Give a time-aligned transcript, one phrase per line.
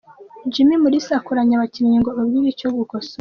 [0.51, 3.09] Jimmy Mulisa akoranya abakinnyi ngo ababwire icyo gukosora.